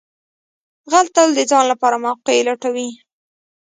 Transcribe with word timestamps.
غل 0.91 1.07
تل 1.15 1.29
د 1.35 1.39
ځان 1.51 1.65
لپاره 1.71 1.97
موقع 2.05 2.35
لټوي 2.47 2.89